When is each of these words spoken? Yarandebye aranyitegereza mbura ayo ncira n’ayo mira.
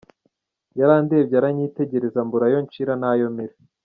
Yarandebye 0.79 1.35
aranyitegereza 1.37 2.19
mbura 2.27 2.45
ayo 2.49 2.57
ncira 2.65 2.93
n’ayo 3.01 3.27
mira. 3.35 3.55